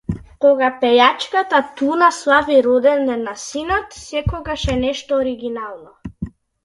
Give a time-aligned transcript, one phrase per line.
[0.43, 6.31] Кога пејачата Туна слави роденден на синот, секогаш е нешто оргинално